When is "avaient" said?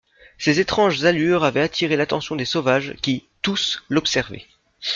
1.43-1.61